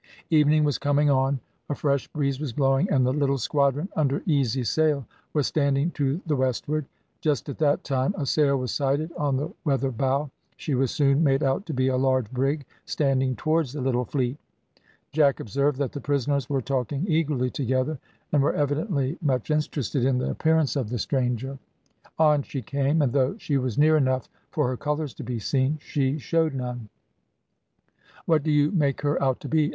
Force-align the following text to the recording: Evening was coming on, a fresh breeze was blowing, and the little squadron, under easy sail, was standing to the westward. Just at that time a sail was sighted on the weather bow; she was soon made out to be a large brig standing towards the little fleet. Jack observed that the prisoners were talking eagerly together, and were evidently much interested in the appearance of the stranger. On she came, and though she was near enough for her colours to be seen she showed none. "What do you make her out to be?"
Evening 0.31 0.63
was 0.63 0.79
coming 0.79 1.11
on, 1.11 1.39
a 1.69 1.75
fresh 1.75 2.07
breeze 2.07 2.39
was 2.39 2.51
blowing, 2.53 2.89
and 2.89 3.05
the 3.05 3.13
little 3.13 3.37
squadron, 3.37 3.87
under 3.95 4.23
easy 4.25 4.63
sail, 4.63 5.05
was 5.31 5.45
standing 5.45 5.91
to 5.91 6.19
the 6.25 6.35
westward. 6.35 6.87
Just 7.19 7.49
at 7.49 7.59
that 7.59 7.83
time 7.83 8.15
a 8.17 8.25
sail 8.25 8.57
was 8.57 8.71
sighted 8.71 9.11
on 9.13 9.37
the 9.37 9.53
weather 9.63 9.91
bow; 9.91 10.31
she 10.57 10.73
was 10.73 10.89
soon 10.89 11.23
made 11.23 11.43
out 11.43 11.67
to 11.67 11.73
be 11.75 11.87
a 11.87 11.97
large 11.97 12.31
brig 12.31 12.65
standing 12.83 13.35
towards 13.35 13.73
the 13.73 13.81
little 13.81 14.03
fleet. 14.05 14.37
Jack 15.11 15.39
observed 15.39 15.77
that 15.77 15.91
the 15.91 16.01
prisoners 16.01 16.49
were 16.49 16.63
talking 16.63 17.05
eagerly 17.07 17.51
together, 17.51 17.99
and 18.31 18.41
were 18.41 18.53
evidently 18.55 19.19
much 19.21 19.51
interested 19.51 20.03
in 20.03 20.17
the 20.17 20.31
appearance 20.31 20.75
of 20.75 20.89
the 20.89 20.97
stranger. 20.97 21.59
On 22.17 22.41
she 22.41 22.63
came, 22.63 23.03
and 23.03 23.13
though 23.13 23.37
she 23.37 23.55
was 23.57 23.77
near 23.77 23.97
enough 23.97 24.27
for 24.49 24.67
her 24.67 24.77
colours 24.77 25.13
to 25.13 25.23
be 25.23 25.37
seen 25.37 25.77
she 25.79 26.17
showed 26.17 26.55
none. 26.55 26.89
"What 28.25 28.41
do 28.41 28.49
you 28.49 28.71
make 28.71 29.01
her 29.01 29.21
out 29.21 29.39
to 29.41 29.47
be?" 29.47 29.69